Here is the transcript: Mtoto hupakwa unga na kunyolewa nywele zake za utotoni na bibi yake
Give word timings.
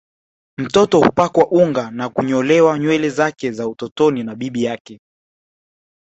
Mtoto 0.59 0.99
hupakwa 0.99 1.47
unga 1.51 1.91
na 1.91 2.09
kunyolewa 2.09 2.79
nywele 2.79 3.09
zake 3.09 3.51
za 3.51 3.67
utotoni 3.67 4.23
na 4.23 4.35
bibi 4.35 4.63
yake 4.63 4.99